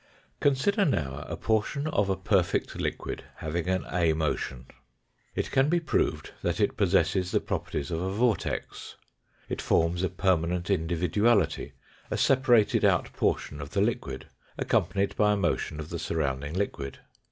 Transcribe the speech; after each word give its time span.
Consider 0.39 0.83
now 0.83 1.23
a 1.29 1.37
portion 1.37 1.85
of 1.85 2.09
a 2.09 2.17
perfect 2.17 2.73
liquid 2.73 3.23
having 3.35 3.67
an 3.69 3.85
A 3.91 4.13
motion. 4.13 4.65
It 5.35 5.51
can 5.51 5.69
be 5.69 5.79
proved 5.79 6.31
that 6.41 6.59
it 6.59 6.75
possesses 6.75 7.29
the 7.29 7.39
properties 7.39 7.91
of 7.91 8.01
a 8.01 8.09
vortex. 8.09 8.95
It 9.47 9.61
forms 9.61 10.01
a 10.01 10.09
permanent 10.09 10.71
individuality 10.71 11.73
a 12.09 12.17
separated 12.17 12.83
out 12.83 13.13
portion 13.13 13.61
of 13.61 13.69
the 13.69 13.81
liquid 13.81 14.25
accompanied 14.57 15.15
by 15.15 15.33
a 15.33 15.37
motion 15.37 15.79
of 15.79 15.91
the 15.91 15.99
surrounding 15.99 16.55
liquid. 16.55 16.97